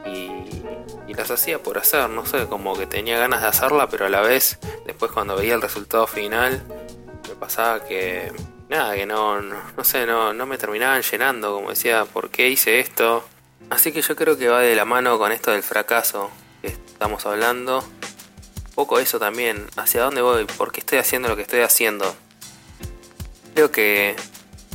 y, 0.05 0.63
y, 1.07 1.13
las 1.13 1.29
hacía 1.29 1.61
por 1.61 1.77
hacer, 1.77 2.09
no 2.09 2.25
sé, 2.25 2.47
como 2.47 2.77
que 2.77 2.85
tenía 2.85 3.17
ganas 3.17 3.41
de 3.41 3.47
hacerla, 3.47 3.87
pero 3.89 4.05
a 4.05 4.09
la 4.09 4.21
vez, 4.21 4.59
después 4.85 5.11
cuando 5.11 5.35
veía 5.35 5.53
el 5.55 5.61
resultado 5.61 6.07
final, 6.07 6.63
me 7.27 7.35
pasaba 7.35 7.83
que 7.83 8.31
nada, 8.71 8.95
que 8.95 9.05
no, 9.05 9.41
no, 9.41 9.83
sé, 9.83 10.05
no, 10.05 10.33
no 10.33 10.45
me 10.45 10.57
terminaban 10.57 11.01
llenando, 11.01 11.53
como 11.53 11.69
decía, 11.69 12.05
¿por 12.05 12.29
qué 12.29 12.49
hice 12.49 12.79
esto? 12.79 13.23
Así 13.69 13.91
que 13.91 14.01
yo 14.01 14.15
creo 14.15 14.37
que 14.37 14.47
va 14.47 14.61
de 14.61 14.75
la 14.75 14.85
mano 14.85 15.17
con 15.17 15.31
esto 15.33 15.51
del 15.51 15.61
fracaso 15.61 16.31
que 16.61 16.69
estamos 16.69 17.25
hablando. 17.25 17.79
Un 17.79 18.73
poco 18.73 18.99
eso 18.99 19.19
también, 19.19 19.67
hacia 19.75 20.03
dónde 20.03 20.21
voy, 20.21 20.45
por 20.45 20.71
qué 20.71 20.79
estoy 20.79 20.99
haciendo 20.99 21.27
lo 21.27 21.35
que 21.35 21.41
estoy 21.41 21.59
haciendo. 21.59 22.15
Creo 23.53 23.71
que 23.71 24.15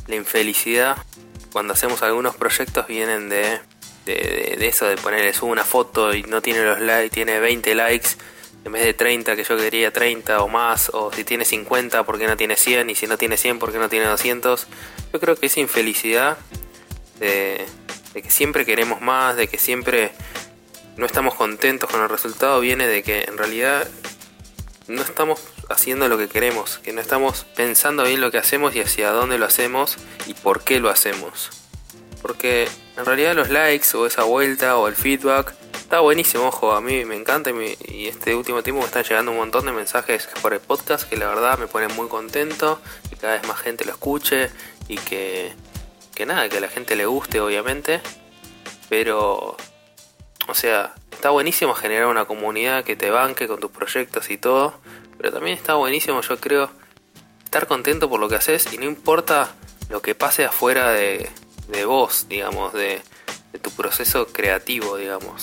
la 0.06 0.16
infelicidad 0.16 0.98
cuando 1.52 1.72
hacemos 1.72 2.02
algunos 2.02 2.36
proyectos 2.36 2.86
vienen 2.86 3.30
de, 3.30 3.60
de, 4.06 4.56
de 4.58 4.66
eso, 4.66 4.86
de 4.86 4.96
ponerle 4.96 5.32
una 5.42 5.64
foto 5.64 6.14
y 6.14 6.22
no 6.22 6.40
tiene 6.40 6.64
los 6.64 6.80
likes, 6.80 7.10
tiene 7.10 7.38
20 7.38 7.74
likes 7.74 8.10
en 8.66 8.72
vez 8.72 8.84
de 8.84 8.94
30 8.94 9.36
que 9.36 9.44
yo 9.44 9.56
quería 9.56 9.92
30 9.92 10.42
o 10.42 10.48
más, 10.48 10.90
o 10.92 11.12
si 11.12 11.22
tiene 11.22 11.44
50 11.44 12.02
porque 12.04 12.26
no 12.26 12.36
tiene 12.36 12.56
100 12.56 12.90
y 12.90 12.94
si 12.96 13.06
no 13.06 13.16
tiene 13.16 13.36
100 13.36 13.60
porque 13.60 13.78
no 13.78 13.88
tiene 13.88 14.06
200, 14.06 14.66
yo 15.12 15.20
creo 15.20 15.36
que 15.36 15.46
esa 15.46 15.60
infelicidad 15.60 16.36
de, 17.20 17.64
que 18.12 18.28
siempre 18.28 18.64
queremos 18.64 19.00
más, 19.00 19.36
de 19.36 19.46
que 19.46 19.58
siempre 19.58 20.10
no 20.96 21.06
estamos 21.06 21.34
contentos 21.34 21.88
con 21.88 22.02
el 22.02 22.08
resultado, 22.08 22.58
viene 22.58 22.88
de 22.88 23.04
que 23.04 23.22
en 23.28 23.38
realidad 23.38 23.86
no 24.88 25.02
estamos 25.02 25.40
haciendo 25.68 26.08
lo 26.08 26.18
que 26.18 26.28
queremos, 26.28 26.78
que 26.78 26.92
no 26.92 27.00
estamos 27.00 27.46
pensando 27.54 28.02
bien 28.02 28.20
lo 28.20 28.32
que 28.32 28.38
hacemos 28.38 28.74
y 28.74 28.80
hacia 28.80 29.10
dónde 29.10 29.38
lo 29.38 29.46
hacemos 29.46 29.96
y 30.26 30.34
por 30.34 30.64
qué 30.64 30.80
lo 30.80 30.90
hacemos. 30.90 31.65
Porque 32.22 32.68
en 32.96 33.04
realidad 33.04 33.34
los 33.34 33.50
likes 33.50 33.96
o 33.96 34.06
esa 34.06 34.24
vuelta 34.24 34.76
o 34.76 34.88
el 34.88 34.94
feedback 34.94 35.54
Está 35.86 36.00
buenísimo, 36.00 36.48
ojo, 36.48 36.72
a 36.72 36.80
mí 36.80 37.04
me 37.04 37.14
encanta 37.14 37.52
y, 37.52 38.08
este 38.08 38.34
último 38.34 38.60
tiempo 38.64 38.80
me 38.80 38.86
están 38.86 39.04
llegando 39.04 39.30
un 39.30 39.36
montón 39.36 39.66
de 39.66 39.70
mensajes 39.70 40.28
por 40.42 40.52
el 40.52 40.58
podcast 40.58 41.08
que 41.08 41.16
la 41.16 41.28
verdad 41.28 41.58
me 41.58 41.68
ponen 41.68 41.94
muy 41.94 42.08
contento, 42.08 42.80
que 43.08 43.14
cada 43.14 43.34
vez 43.34 43.46
más 43.46 43.60
gente 43.60 43.84
lo 43.84 43.92
escuche 43.92 44.50
y 44.88 44.96
que, 44.96 45.52
que 46.12 46.26
nada, 46.26 46.48
que 46.48 46.56
a 46.56 46.60
la 46.60 46.66
gente 46.66 46.96
le 46.96 47.06
guste 47.06 47.40
obviamente, 47.40 48.00
pero, 48.88 49.56
o 50.48 50.54
sea, 50.54 50.92
está 51.12 51.30
buenísimo 51.30 51.72
generar 51.72 52.08
una 52.08 52.24
comunidad 52.24 52.82
que 52.82 52.96
te 52.96 53.10
banque 53.10 53.46
con 53.46 53.60
tus 53.60 53.70
proyectos 53.70 54.28
y 54.30 54.38
todo, 54.38 54.74
pero 55.18 55.30
también 55.30 55.56
está 55.56 55.74
buenísimo 55.74 56.20
yo 56.20 56.36
creo 56.38 56.68
estar 57.44 57.68
contento 57.68 58.10
por 58.10 58.18
lo 58.18 58.28
que 58.28 58.34
haces 58.34 58.72
y 58.72 58.78
no 58.78 58.86
importa 58.86 59.52
lo 59.88 60.02
que 60.02 60.16
pase 60.16 60.44
afuera 60.44 60.90
de, 60.90 61.30
de 61.68 61.84
vos, 61.84 62.26
digamos, 62.28 62.72
de, 62.72 63.02
de 63.52 63.58
tu 63.58 63.70
proceso 63.70 64.26
creativo, 64.28 64.96
digamos. 64.96 65.42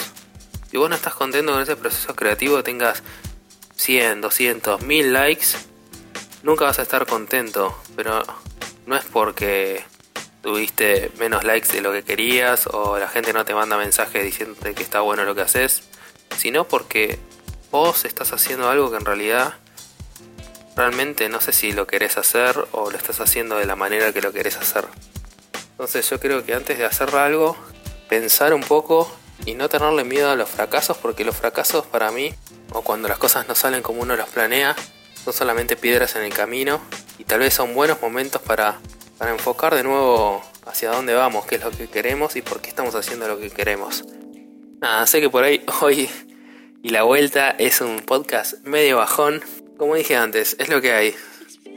Si 0.70 0.78
vos 0.78 0.90
no 0.90 0.96
estás 0.96 1.14
contento 1.14 1.52
con 1.52 1.62
ese 1.62 1.76
proceso 1.76 2.16
creativo, 2.16 2.64
tengas 2.64 3.04
100, 3.76 4.22
200, 4.22 4.82
1000 4.82 5.14
likes, 5.14 5.48
nunca 6.42 6.66
vas 6.66 6.80
a 6.80 6.82
estar 6.84 7.06
contento. 7.06 7.78
Pero 7.96 8.24
no 8.86 8.96
es 8.96 9.06
porque 9.06 9.84
tuviste 10.42 11.12
menos 11.18 11.44
likes 11.44 11.72
de 11.72 11.82
lo 11.82 11.92
que 11.92 12.04
querías 12.04 12.68
o 12.68 13.00
la 13.00 13.08
gente 13.08 13.34
no 13.34 13.46
te 13.46 13.56
manda 13.56 13.78
mensajes 13.78 14.24
diciéndote 14.24 14.74
que 14.74 14.84
está 14.84 15.00
bueno 15.00 15.24
lo 15.24 15.36
que 15.36 15.42
haces, 15.42 15.84
sino 16.38 16.68
porque 16.68 17.18
vos 17.72 18.04
estás 18.06 18.34
haciendo 18.34 18.70
algo 18.70 18.92
que 18.92 18.98
en 18.98 19.06
realidad 19.06 19.54
realmente 20.76 21.30
no 21.30 21.40
sé 21.40 21.54
si 21.54 21.72
lo 21.72 21.88
querés 21.88 22.18
hacer 22.18 22.68
o 22.72 22.92
lo 22.92 22.98
estás 22.98 23.22
haciendo 23.22 23.58
de 23.58 23.66
la 23.66 23.76
manera 23.76 24.12
que 24.12 24.22
lo 24.22 24.34
querés 24.34 24.58
hacer. 24.58 24.86
Entonces 25.84 26.10
yo 26.10 26.18
creo 26.18 26.46
que 26.46 26.54
antes 26.54 26.78
de 26.78 26.86
hacer 26.86 27.14
algo, 27.14 27.58
pensar 28.08 28.54
un 28.54 28.62
poco 28.62 29.14
y 29.46 29.54
no 29.54 29.68
tenerle 29.68 30.06
miedo 30.06 30.32
a 30.32 30.38
los 30.38 30.48
fracasos 30.48 30.96
porque 30.96 31.26
los 31.26 31.36
fracasos 31.36 31.86
para 31.86 32.10
mí 32.10 32.34
o 32.72 32.84
cuando 32.84 33.10
las 33.10 33.18
cosas 33.18 33.50
no 33.50 33.54
salen 33.54 33.82
como 33.82 34.02
uno 34.02 34.16
los 34.16 34.30
planea 34.30 34.78
son 35.22 35.34
solamente 35.34 35.76
piedras 35.76 36.16
en 36.16 36.22
el 36.22 36.34
camino 36.34 36.80
y 37.18 37.26
tal 37.26 37.42
vez 37.42 37.54
son 37.54 37.74
buenos 37.74 38.02
momentos 38.02 38.42
para, 38.42 38.80
para 39.18 39.32
enfocar 39.32 39.76
de 39.76 39.84
nuevo 39.84 40.42
hacia 40.66 40.90
dónde 40.90 41.16
vamos, 41.16 41.46
qué 41.48 41.56
es 41.56 41.64
lo 41.66 41.72
que 41.72 41.90
queremos 41.90 42.38
y 42.38 42.42
por 42.42 42.62
qué 42.62 42.70
estamos 42.70 42.96
haciendo 42.96 43.28
lo 43.28 43.38
que 43.38 43.50
queremos. 43.50 44.06
Nada, 44.80 45.06
sé 45.06 45.20
que 45.20 45.30
por 45.30 45.44
ahí 45.44 45.66
hoy 45.82 46.10
y 46.82 46.92
la 46.92 47.04
vuelta 47.04 47.50
es 47.60 47.82
un 47.82 48.00
podcast 48.00 48.54
medio 48.64 49.00
bajón. 49.00 49.44
Como 49.78 49.96
dije 49.96 50.16
antes, 50.16 50.56
es 50.60 50.70
lo 50.70 50.80
que 50.80 50.94
hay. 50.94 51.16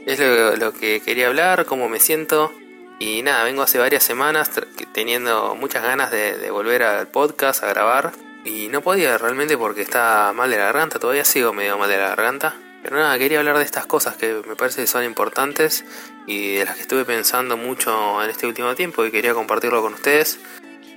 Es 0.05 0.17
lo, 0.17 0.71
que 0.71 1.01
quería 1.03 1.27
hablar, 1.27 1.65
cómo 1.65 1.89
me 1.89 1.99
siento. 1.99 2.53
Y 2.99 3.21
nada, 3.21 3.43
vengo 3.43 3.61
hace 3.61 3.77
varias 3.77 4.03
semanas 4.03 4.49
teniendo 4.91 5.55
muchas 5.55 5.83
ganas 5.83 6.09
de, 6.11 6.49
volver 6.49 6.83
al 6.83 7.07
podcast, 7.07 7.63
a 7.63 7.67
grabar. 7.67 8.11
Y 8.43 8.69
no 8.69 8.81
podía 8.81 9.17
realmente 9.17 9.57
porque 9.57 9.81
estaba 9.81 10.33
mal 10.33 10.49
de 10.49 10.57
la 10.57 10.65
garganta, 10.65 10.99
todavía 10.99 11.25
sigo 11.25 11.53
medio 11.53 11.77
mal 11.77 11.89
de 11.89 11.97
la 11.97 12.09
garganta. 12.09 12.55
Pero 12.81 12.97
nada, 12.97 13.17
quería 13.17 13.39
hablar 13.39 13.57
de 13.57 13.65
estas 13.65 13.85
cosas 13.85 14.15
que 14.15 14.41
me 14.47 14.55
parece 14.55 14.81
que 14.81 14.87
son 14.87 15.03
importantes 15.03 15.83
y 16.25 16.55
de 16.55 16.65
las 16.65 16.75
que 16.75 16.81
estuve 16.81 17.05
pensando 17.05 17.57
mucho 17.57 18.23
en 18.23 18.29
este 18.29 18.47
último 18.47 18.73
tiempo 18.75 19.05
y 19.05 19.11
quería 19.11 19.33
compartirlo 19.33 19.81
con 19.81 19.93
ustedes. 19.93 20.39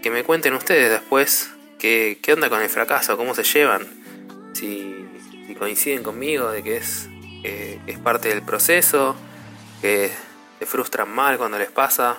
Que 0.02 0.10
me 0.10 0.22
cuenten 0.24 0.54
ustedes 0.54 0.90
después 0.90 1.50
qué, 1.78 2.18
qué 2.22 2.32
onda 2.32 2.48
con 2.48 2.62
el 2.62 2.68
fracaso, 2.68 3.16
cómo 3.16 3.34
se 3.34 3.42
llevan, 3.42 3.86
si, 4.52 5.06
coinciden 5.58 6.02
conmigo 6.02 6.50
de 6.50 6.62
que 6.62 6.76
es, 6.76 7.08
es 7.42 7.98
parte 7.98 8.28
del 8.28 8.40
proceso, 8.42 9.16
que 9.82 10.10
se 10.60 10.66
frustran 10.66 11.08
mal 11.10 11.38
cuando 11.38 11.58
les 11.58 11.70
pasa. 11.70 12.18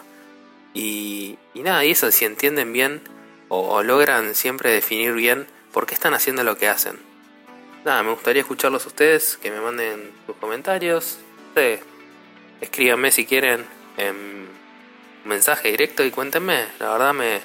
Y, 0.73 1.37
nada, 1.53 1.85
y 1.85 1.91
eso, 1.91 2.11
si 2.11 2.25
entienden 2.25 2.73
bien 2.73 3.01
o, 3.47 3.83
logran 3.83 4.33
siempre 4.35 4.71
definir 4.71 5.13
bien 5.13 5.47
por 5.71 5.85
qué 5.85 5.93
están 5.93 6.13
haciendo 6.13 6.43
lo 6.43 6.57
que 6.57 6.67
hacen. 6.67 6.97
Nada, 7.85 8.03
me 8.03 8.11
gustaría 8.11 8.41
escucharlos 8.41 8.85
a 8.85 8.87
ustedes, 8.87 9.37
que 9.37 9.51
me 9.51 9.61
manden 9.61 10.11
sus 10.25 10.35
comentarios. 10.37 11.19
escríbanme 12.61 13.11
si 13.11 13.25
quieren 13.25 13.65
en 13.97 14.47
mensaje 15.25 15.69
directo 15.69 16.03
y 16.03 16.09
cuéntenme. 16.09 16.65
La 16.79 16.93
verdad 16.93 17.13
me, 17.13 17.41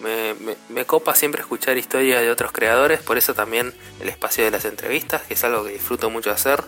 me, 0.00 0.56
me, 0.70 0.84
copa 0.86 1.14
siempre 1.14 1.42
escuchar 1.42 1.76
historias 1.76 2.22
de 2.22 2.30
otros 2.30 2.52
creadores, 2.52 3.00
por 3.00 3.18
eso 3.18 3.34
también 3.34 3.74
el 4.00 4.08
espacio 4.08 4.44
de 4.44 4.50
las 4.50 4.64
entrevistas, 4.64 5.22
que 5.22 5.34
es 5.34 5.44
algo 5.44 5.64
que 5.64 5.72
disfruto 5.72 6.08
mucho 6.08 6.30
hacer, 6.30 6.64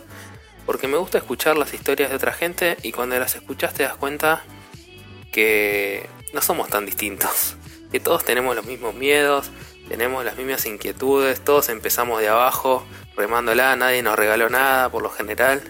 porque 0.68 0.86
me 0.86 0.98
gusta 0.98 1.16
escuchar 1.16 1.56
las 1.56 1.72
historias 1.72 2.10
de 2.10 2.16
otra 2.16 2.34
gente 2.34 2.76
y 2.82 2.92
cuando 2.92 3.18
las 3.18 3.34
escuchas 3.34 3.72
te 3.72 3.84
das 3.84 3.96
cuenta 3.96 4.44
que 5.32 6.06
no 6.34 6.42
somos 6.42 6.68
tan 6.68 6.84
distintos, 6.84 7.56
que 7.90 8.00
todos 8.00 8.22
tenemos 8.22 8.54
los 8.54 8.66
mismos 8.66 8.94
miedos, 8.94 9.50
tenemos 9.88 10.26
las 10.26 10.36
mismas 10.36 10.66
inquietudes, 10.66 11.42
todos 11.42 11.70
empezamos 11.70 12.20
de 12.20 12.28
abajo, 12.28 12.84
remándola, 13.16 13.76
nadie 13.76 14.02
nos 14.02 14.14
regaló 14.16 14.50
nada 14.50 14.90
por 14.90 15.02
lo 15.02 15.08
general. 15.08 15.62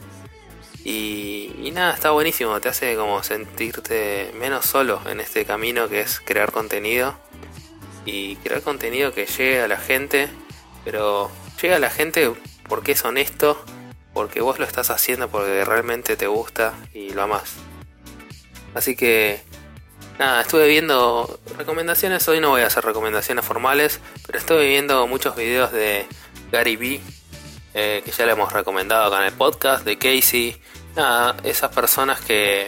Y, 0.85 1.71
nada, 1.73 1.95
está 1.95 2.11
buenísimo, 2.11 2.61
te 2.61 2.69
hace 2.69 2.97
como 2.97 3.23
sentirte 3.23 4.33
menos 4.35 4.67
solo 4.67 5.01
en 5.09 5.21
este 5.21 5.45
camino 5.45 5.89
que 5.89 6.01
es 6.01 6.19
crear 6.19 6.51
contenido. 6.51 7.15
Y 8.05 8.35
crear 8.37 8.63
contenido 8.63 9.15
que 9.15 9.27
llegue 9.27 9.61
a 9.61 9.69
la 9.69 9.77
gente, 9.77 10.29
pero 10.85 11.31
llega 11.63 11.77
a 11.77 11.79
la 11.79 11.91
gente 11.91 12.33
porque 12.69 12.93
es 12.93 13.05
honesto, 13.05 13.65
porque 14.19 14.41
vos 14.41 14.59
lo 14.59 14.65
estás 14.65 14.91
haciendo 14.91 15.29
porque 15.29 15.65
realmente 15.65 16.17
te 16.17 16.27
gusta 16.27 16.75
y 16.93 17.11
lo 17.11 17.23
amas. 17.23 17.53
Así 18.75 18.97
que 18.97 19.41
nada, 20.19 20.41
estuve 20.41 20.67
viendo 20.67 21.39
recomendaciones, 21.57 22.27
hoy 22.27 22.41
no 22.41 22.49
voy 22.49 22.63
a 22.63 22.67
hacer 22.67 22.85
recomendaciones 22.85 23.45
formales, 23.45 24.01
pero 24.27 24.41
estuve 24.41 24.67
viendo 24.67 25.07
muchos 25.07 25.37
videos 25.37 25.71
de 25.71 26.05
Gary 26.51 26.75
Vee, 26.75 27.01
eh, 27.75 28.03
que 28.05 28.11
ya 28.11 28.27
le 28.27 28.33
hemos 28.33 28.53
recomendado 28.53 29.05
acá 29.07 29.21
en 29.21 29.33
el 29.33 29.39
podcast, 29.39 29.85
de 29.85 29.97
Casey, 29.99 30.61
nada, 30.97 31.37
esas 31.45 31.73
personas 31.73 32.21
que, 32.21 32.67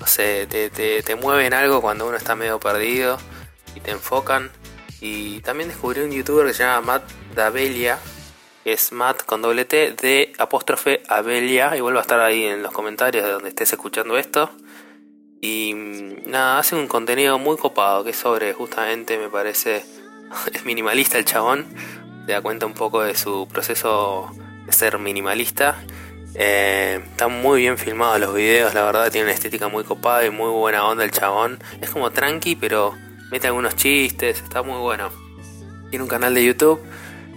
no 0.00 0.06
sé, 0.08 0.48
te, 0.48 0.70
te, 0.70 1.14
mueven 1.14 1.54
algo 1.54 1.80
cuando 1.80 2.08
uno 2.08 2.16
está 2.16 2.34
medio 2.34 2.58
perdido 2.58 3.16
y 3.76 3.80
te 3.80 3.92
enfocan. 3.92 4.50
Y 5.00 5.40
también 5.42 5.68
descubrí 5.68 6.00
un 6.00 6.10
youtuber 6.10 6.48
que 6.48 6.52
se 6.52 6.64
llama 6.64 6.80
Matt 6.80 7.04
Dabelia, 7.36 8.00
es 8.64 8.92
Matt 8.92 9.24
con 9.24 9.42
doble 9.42 9.64
T 9.64 9.92
de 9.92 10.32
apóstrofe 10.38 11.02
Abelia, 11.08 11.76
y 11.76 11.80
vuelvo 11.80 11.98
a 11.98 12.02
estar 12.02 12.20
ahí 12.20 12.44
en 12.44 12.62
los 12.62 12.72
comentarios 12.72 13.24
de 13.24 13.30
donde 13.30 13.48
estés 13.48 13.72
escuchando 13.72 14.18
esto. 14.18 14.50
Y 15.40 15.72
mm, 15.74 16.30
nada, 16.30 16.58
hace 16.58 16.76
un 16.76 16.86
contenido 16.86 17.38
muy 17.38 17.56
copado, 17.56 18.04
que 18.04 18.10
es 18.10 18.16
sobre 18.16 18.52
justamente, 18.52 19.16
me 19.16 19.28
parece, 19.28 19.84
es 20.52 20.64
minimalista 20.64 21.18
el 21.18 21.24
chabón, 21.24 21.66
te 22.26 22.32
da 22.32 22.42
cuenta 22.42 22.66
un 22.66 22.74
poco 22.74 23.02
de 23.02 23.14
su 23.14 23.48
proceso 23.48 24.30
de 24.66 24.72
ser 24.72 24.98
minimalista. 24.98 25.82
Eh, 26.34 27.00
están 27.10 27.42
muy 27.42 27.62
bien 27.62 27.76
filmados 27.76 28.20
los 28.20 28.34
videos, 28.34 28.72
la 28.74 28.84
verdad 28.84 29.10
tiene 29.10 29.26
una 29.26 29.34
estética 29.34 29.66
muy 29.66 29.82
copada 29.82 30.24
y 30.24 30.30
muy 30.30 30.50
buena 30.50 30.86
onda 30.86 31.02
el 31.02 31.10
chabón. 31.10 31.58
Es 31.80 31.90
como 31.90 32.10
tranqui, 32.10 32.56
pero 32.56 32.94
mete 33.30 33.46
algunos 33.46 33.74
chistes, 33.74 34.40
está 34.42 34.62
muy 34.62 34.78
bueno. 34.78 35.10
Tiene 35.88 36.04
un 36.04 36.08
canal 36.08 36.34
de 36.34 36.44
YouTube 36.44 36.80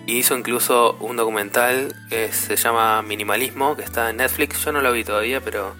y 0.05 0.17
hizo 0.17 0.37
incluso 0.37 0.97
un 0.99 1.15
documental 1.15 1.95
que 2.09 2.31
se 2.33 2.55
llama 2.55 3.01
Minimalismo, 3.01 3.75
que 3.75 3.83
está 3.83 4.09
en 4.09 4.17
Netflix. 4.17 4.63
Yo 4.65 4.71
no 4.71 4.81
lo 4.81 4.91
vi 4.91 5.03
todavía, 5.03 5.41
pero 5.41 5.75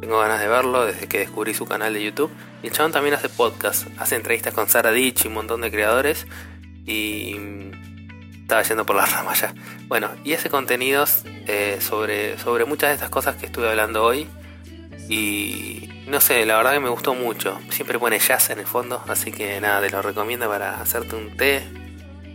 tengo 0.00 0.18
ganas 0.18 0.40
de 0.40 0.48
verlo 0.48 0.86
desde 0.86 1.06
que 1.06 1.18
descubrí 1.18 1.52
su 1.52 1.66
canal 1.66 1.92
de 1.92 2.02
YouTube. 2.02 2.30
Y 2.62 2.68
el 2.68 2.72
chabón 2.72 2.92
también 2.92 3.14
hace 3.14 3.28
podcast, 3.28 3.86
hace 3.98 4.16
entrevistas 4.16 4.54
con 4.54 4.68
Sara 4.68 4.90
Ditch 4.90 5.24
y 5.24 5.28
un 5.28 5.34
montón 5.34 5.60
de 5.60 5.70
creadores. 5.70 6.26
Y 6.86 7.36
estaba 8.40 8.62
yendo 8.62 8.86
por 8.86 8.96
las 8.96 9.12
ramas 9.16 9.42
ya. 9.42 9.54
Bueno, 9.86 10.10
y 10.24 10.32
hace 10.32 10.48
contenidos 10.48 11.24
eh, 11.46 11.78
sobre, 11.80 12.38
sobre 12.38 12.64
muchas 12.64 12.90
de 12.90 12.94
estas 12.94 13.10
cosas 13.10 13.36
que 13.36 13.46
estuve 13.46 13.68
hablando 13.68 14.02
hoy. 14.02 14.26
Y 15.10 15.90
no 16.06 16.22
sé, 16.22 16.46
la 16.46 16.56
verdad 16.56 16.72
que 16.72 16.80
me 16.80 16.88
gustó 16.88 17.14
mucho. 17.14 17.60
Siempre 17.68 17.98
pone 17.98 18.18
jazz 18.18 18.48
en 18.48 18.60
el 18.60 18.66
fondo, 18.66 19.02
así 19.08 19.30
que 19.30 19.60
nada, 19.60 19.82
te 19.82 19.90
lo 19.90 20.00
recomiendo 20.00 20.48
para 20.48 20.80
hacerte 20.80 21.16
un 21.16 21.36
té 21.36 21.62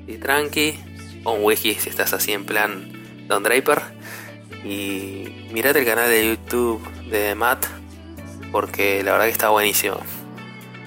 y 0.07 0.17
tranqui 0.17 0.79
un 1.33 1.43
whisky 1.43 1.75
si 1.75 1.89
estás 1.89 2.13
así 2.13 2.33
en 2.33 2.45
plan 2.45 2.91
Don 3.27 3.43
Draper. 3.43 3.81
Y 4.63 5.47
mirate 5.51 5.79
el 5.79 5.85
canal 5.85 6.09
de 6.09 6.27
YouTube 6.27 6.81
de 7.09 7.35
Matt, 7.35 7.65
porque 8.51 9.03
la 9.03 9.13
verdad 9.13 9.25
que 9.25 9.31
está 9.31 9.49
buenísimo. 9.49 9.99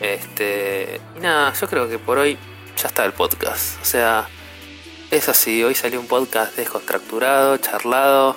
Este, 0.01 1.01
y 1.17 1.21
nada, 1.21 1.53
yo 1.53 1.69
creo 1.69 1.89
que 1.89 1.99
por 1.99 2.19
hoy 2.19 2.39
ya 2.77 2.89
está 2.89 3.05
el 3.05 3.13
podcast. 3.13 3.81
O 3.83 3.85
sea, 3.85 4.29
es 5.11 5.29
así, 5.29 5.63
hoy 5.63 5.75
salió 5.75 6.01
un 6.01 6.07
podcast 6.07 6.57
descontracturado, 6.57 7.57
charlado, 7.59 8.37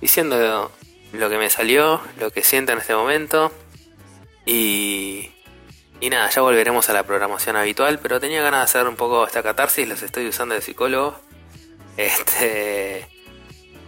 diciendo 0.00 0.70
lo 1.12 1.30
que 1.30 1.38
me 1.38 1.50
salió, 1.50 2.00
lo 2.18 2.30
que 2.30 2.42
siento 2.42 2.72
en 2.72 2.78
este 2.78 2.94
momento. 2.94 3.52
Y, 4.44 5.30
y 6.00 6.10
nada, 6.10 6.28
ya 6.30 6.42
volveremos 6.42 6.88
a 6.88 6.92
la 6.92 7.04
programación 7.04 7.56
habitual, 7.56 7.98
pero 7.98 8.20
tenía 8.20 8.42
ganas 8.42 8.60
de 8.60 8.64
hacer 8.64 8.88
un 8.88 8.96
poco 8.96 9.26
esta 9.26 9.42
catarsis, 9.42 9.88
los 9.88 10.02
estoy 10.02 10.28
usando 10.28 10.54
de 10.54 10.60
psicólogo. 10.60 11.27
Este. 11.98 13.06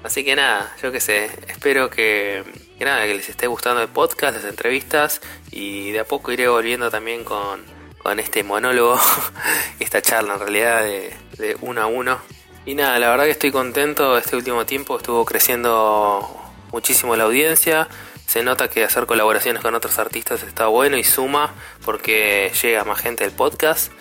Así 0.03 0.25
que 0.25 0.35
nada, 0.35 0.75
yo 0.83 0.91
qué 0.91 1.01
sé, 1.01 1.31
espero 1.47 1.91
que, 1.91 2.43
nada, 2.81 3.07
que 3.07 3.15
les 3.15 3.29
esté 3.29 3.47
gustando 3.47 3.83
el 3.83 3.89
podcast, 3.89 4.35
las 4.35 4.45
entrevistas 4.45 5.21
y 5.51 5.93
de 5.93 6.01
a 6.01 6.05
poco 6.05 6.33
iré 6.33 6.49
volviendo 6.49 6.91
también 6.91 7.23
con, 7.23 7.63
con 7.99 8.19
este 8.19 8.43
monólogo, 8.43 8.99
esta 9.79 10.03
charla 10.03 10.35
en 10.35 10.41
realidad 10.41 10.83
de, 10.83 11.15
de 11.37 11.57
uno 11.61 11.83
a 11.83 11.87
uno. 11.87 12.19
Y 12.67 12.75
nada, 12.75 12.99
la 12.99 13.11
verdad 13.11 13.25
que 13.25 13.31
estoy 13.31 13.53
contento, 13.53 14.19
este 14.19 14.37
último 14.37 14.67
tiempo 14.67 14.97
estuvo 14.97 15.25
creciendo 15.25 16.29
muchísimo 16.73 17.15
la 17.15 17.25
audiencia, 17.25 17.89
se 18.27 18.43
nota 18.43 18.69
que 18.69 18.83
hacer 18.83 19.07
colaboraciones 19.07 19.63
con 19.63 19.75
otros 19.75 19.99
artistas 19.99 20.43
está 20.43 20.67
bueno 20.67 20.97
y 20.97 21.05
suma 21.05 21.55
porque 21.85 22.51
llega 22.61 22.85
más 22.85 23.01
gente 23.01 23.25
el 23.25 23.33
podcast. 23.33 23.93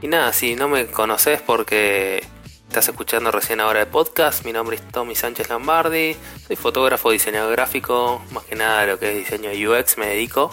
Y 0.00 0.08
nada, 0.08 0.32
si 0.32 0.56
no 0.56 0.68
me 0.68 0.86
conoces 0.86 1.42
porque 1.42 2.24
Estás 2.72 2.88
escuchando 2.88 3.30
recién 3.30 3.60
ahora 3.60 3.82
el 3.82 3.86
podcast, 3.86 4.46
mi 4.46 4.52
nombre 4.54 4.76
es 4.76 4.88
Tommy 4.88 5.14
Sánchez 5.14 5.50
Lambardi, 5.50 6.16
soy 6.46 6.56
fotógrafo, 6.56 7.10
diseñador 7.10 7.52
gráfico, 7.52 8.24
más 8.30 8.44
que 8.44 8.54
nada 8.54 8.86
lo 8.86 8.98
que 8.98 9.10
es 9.10 9.16
diseño 9.18 9.50
UX 9.50 9.98
me 9.98 10.06
dedico. 10.06 10.50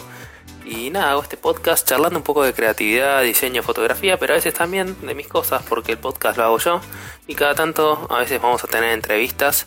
Y 0.66 0.90
nada, 0.90 1.12
hago 1.12 1.22
este 1.22 1.38
podcast 1.38 1.88
charlando 1.88 2.18
un 2.18 2.22
poco 2.22 2.42
de 2.42 2.52
creatividad, 2.52 3.22
diseño, 3.22 3.62
fotografía, 3.62 4.18
pero 4.18 4.34
a 4.34 4.36
veces 4.36 4.52
también 4.52 5.00
de 5.00 5.14
mis 5.14 5.28
cosas, 5.28 5.62
porque 5.66 5.92
el 5.92 5.98
podcast 5.98 6.36
lo 6.36 6.44
hago 6.44 6.58
yo. 6.58 6.82
Y 7.26 7.34
cada 7.36 7.54
tanto, 7.54 8.06
a 8.10 8.18
veces 8.18 8.38
vamos 8.38 8.62
a 8.64 8.66
tener 8.66 8.90
entrevistas 8.90 9.66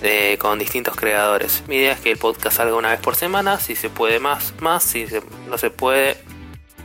eh, 0.00 0.38
con 0.40 0.58
distintos 0.58 0.96
creadores. 0.96 1.62
Mi 1.68 1.76
idea 1.76 1.92
es 1.92 2.00
que 2.00 2.10
el 2.10 2.16
podcast 2.16 2.56
salga 2.56 2.74
una 2.74 2.88
vez 2.88 3.00
por 3.00 3.16
semana, 3.16 3.60
si 3.60 3.76
se 3.76 3.90
puede 3.90 4.18
más, 4.18 4.54
más, 4.60 4.82
si 4.82 5.06
no 5.46 5.58
se 5.58 5.68
puede, 5.68 6.16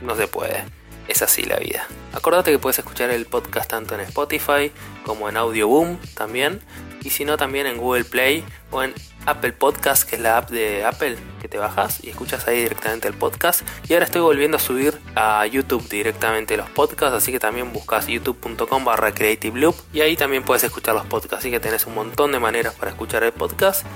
no 0.02 0.14
se 0.16 0.28
puede. 0.28 0.64
Es 1.08 1.22
así 1.22 1.44
la 1.44 1.56
vida. 1.56 1.86
Acordate 2.12 2.50
que 2.50 2.58
puedes 2.58 2.78
escuchar 2.78 3.10
el 3.10 3.26
podcast 3.26 3.70
tanto 3.70 3.94
en 3.94 4.00
Spotify 4.00 4.72
como 5.04 5.28
en 5.28 5.36
Audioboom 5.36 5.98
también. 6.14 6.60
Y 7.02 7.10
si 7.10 7.24
no, 7.24 7.36
también 7.36 7.66
en 7.66 7.78
Google 7.78 8.04
Play 8.04 8.44
o 8.70 8.82
en 8.82 8.94
Apple 9.26 9.52
Podcast, 9.52 10.08
que 10.08 10.16
es 10.16 10.22
la 10.22 10.38
app 10.38 10.50
de 10.50 10.84
Apple 10.84 11.16
que 11.40 11.48
te 11.48 11.58
bajas 11.58 12.02
y 12.02 12.10
escuchas 12.10 12.48
ahí 12.48 12.62
directamente 12.62 13.08
el 13.08 13.14
podcast. 13.14 13.62
Y 13.88 13.92
ahora 13.92 14.06
estoy 14.06 14.22
volviendo 14.22 14.56
a 14.56 14.60
subir 14.60 14.98
a 15.14 15.46
YouTube 15.46 15.86
directamente 15.88 16.56
los 16.56 16.68
podcasts, 16.70 17.14
así 17.14 17.30
que 17.30 17.38
también 17.38 17.72
buscas 17.72 18.06
youtube.com 18.06 18.84
barra 18.84 19.12
Creative 19.12 19.58
Loop 19.58 19.76
y 19.92 20.00
ahí 20.00 20.16
también 20.16 20.44
puedes 20.44 20.64
escuchar 20.64 20.94
los 20.94 21.06
podcasts. 21.06 21.38
Así 21.38 21.50
que 21.50 21.60
tenés 21.60 21.86
un 21.86 21.94
montón 21.94 22.32
de 22.32 22.40
maneras 22.40 22.74
para 22.74 22.90
escuchar 22.90 23.22
el 23.22 23.32
podcast. 23.32 23.86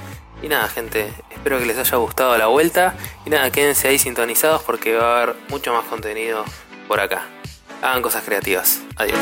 Y 0.42 0.48
nada, 0.48 0.68
gente, 0.68 1.12
espero 1.30 1.58
que 1.58 1.66
les 1.66 1.78
haya 1.78 1.96
gustado 1.96 2.36
la 2.36 2.46
vuelta. 2.48 2.94
Y 3.24 3.30
nada, 3.30 3.50
quédense 3.50 3.88
ahí 3.88 3.98
sintonizados 3.98 4.62
porque 4.62 4.94
va 4.94 5.18
a 5.18 5.22
haber 5.22 5.36
mucho 5.48 5.72
más 5.72 5.84
contenido 5.86 6.44
por 6.88 7.00
acá. 7.00 7.26
Hagan 7.82 8.00
cosas 8.00 8.22
creativas. 8.22 8.80
Adiós. 8.96 9.18